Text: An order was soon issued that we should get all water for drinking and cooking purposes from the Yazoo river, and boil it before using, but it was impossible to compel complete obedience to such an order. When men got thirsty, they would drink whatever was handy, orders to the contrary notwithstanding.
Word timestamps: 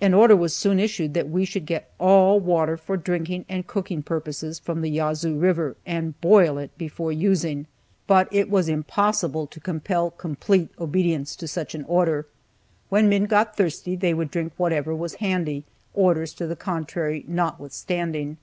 An 0.00 0.14
order 0.14 0.34
was 0.34 0.52
soon 0.52 0.80
issued 0.80 1.14
that 1.14 1.28
we 1.28 1.44
should 1.44 1.64
get 1.64 1.92
all 2.00 2.40
water 2.40 2.76
for 2.76 2.96
drinking 2.96 3.44
and 3.48 3.68
cooking 3.68 4.02
purposes 4.02 4.58
from 4.58 4.80
the 4.82 4.90
Yazoo 4.90 5.36
river, 5.38 5.76
and 5.86 6.20
boil 6.20 6.58
it 6.58 6.76
before 6.76 7.12
using, 7.12 7.68
but 8.08 8.26
it 8.32 8.50
was 8.50 8.68
impossible 8.68 9.46
to 9.46 9.60
compel 9.60 10.10
complete 10.10 10.70
obedience 10.80 11.36
to 11.36 11.46
such 11.46 11.76
an 11.76 11.84
order. 11.84 12.26
When 12.88 13.08
men 13.08 13.26
got 13.26 13.56
thirsty, 13.56 13.94
they 13.94 14.12
would 14.12 14.32
drink 14.32 14.54
whatever 14.56 14.92
was 14.92 15.14
handy, 15.22 15.62
orders 15.94 16.34
to 16.34 16.48
the 16.48 16.56
contrary 16.56 17.24
notwithstanding. 17.28 18.38